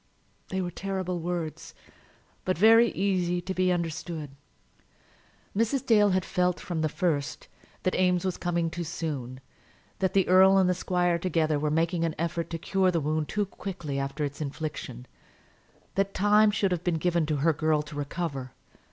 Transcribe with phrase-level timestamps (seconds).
[0.49, 1.75] They were terrible words,
[2.43, 4.31] but very easy to be understood.
[5.55, 5.85] Mrs.
[5.85, 7.47] Dale had felt, from the first,
[7.83, 9.41] that Eames was coming too soon,
[9.99, 13.29] that the earl and the squire together were making an effort to cure the wound
[13.29, 15.05] too quickly after its infliction;
[15.93, 18.53] that time should have been given to her girl to recover.